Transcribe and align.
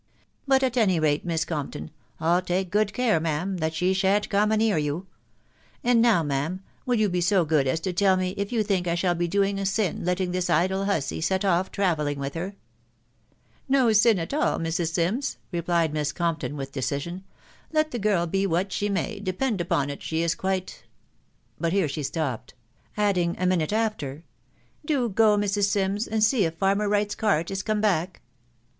But 0.47 0.63
at 0.63 0.77
any 0.77 0.99
rate, 0.99 1.25
Miss 1.25 1.45
Compton, 1.45 1.91
I'll 2.19 2.41
take 2.41 2.71
good 2.71 2.91
care, 2.91 3.19
ma'am, 3.19 3.57
that 3.57 3.75
she 3.75 3.93
shan't 3.93 4.31
come 4.31 4.51
a 4.51 4.57
near 4.57 4.75
you. 4.79 5.05
And 5.83 6.01
now, 6.01 6.23
ma'am, 6.23 6.63
will 6.87 6.95
you 6.95 7.07
be 7.07 7.21
so 7.21 7.45
good 7.45 7.67
as 7.67 7.79
to 7.81 7.93
tell 7.93 8.17
me 8.17 8.31
if 8.31 8.51
you 8.51 8.63
think 8.63 8.87
I 8.87 8.95
shall 8.95 9.13
be 9.13 9.27
doing 9.27 9.59
a 9.59 9.65
sin 9.67 10.03
letting 10.03 10.31
this 10.31 10.49
idle 10.49 10.85
hussy 10.85 11.21
set 11.21 11.45
off 11.45 11.69
travelling 11.69 12.17
with 12.17 12.33
her?"" 12.33 12.55
No 13.77 13.91
sin 13.93 14.17
at 14.17 14.33
all, 14.33 14.57
Mrs. 14.57 14.91
Sims," 14.91 15.37
replied 15.51 15.93
Miss 15.93 16.11
Compton 16.11 16.57
with 16.57 16.71
decision. 16.71 17.17
u 17.17 17.23
Let 17.71 17.91
the 17.91 17.99
girl 17.99 18.25
be 18.25 18.47
what 18.47 18.71
she 18.71 18.89
may, 18.89 19.19
depend 19.19 19.61
upon 19.61 19.91
it 19.91 20.01
she 20.01 20.23
is 20.23 20.33
quite...." 20.33 20.83
but 21.61 21.73
here 21.73 21.87
she 21.87 22.01
stopped; 22.01 22.55
adding 22.97 23.35
a 23.37 23.45
minute 23.45 23.71
after," 23.71 24.23
Do 24.83 25.09
go, 25.09 25.37
Mrs. 25.37 25.65
Sims, 25.65 26.07
and 26.07 26.23
see 26.23 26.43
if 26.45 26.55
farmer 26.55 26.89
Wright's 26.89 27.13
cart 27.13 27.51
is 27.51 27.61
come 27.61 27.81
back." 27.81 28.21